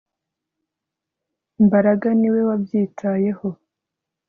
Mbaraga 1.65 2.07
niwe 2.19 2.41
wabyitayeho 2.49 3.47